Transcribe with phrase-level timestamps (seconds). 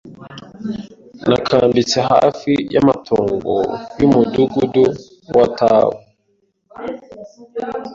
[1.29, 3.53] Nakambitse hafi y’amatongo
[3.99, 4.85] y’umudugudu
[5.35, 5.97] watawe.